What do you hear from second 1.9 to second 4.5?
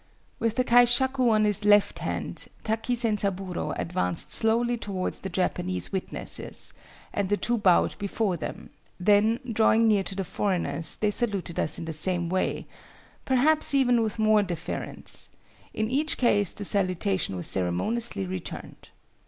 hand, Taki Zenzaburo advanced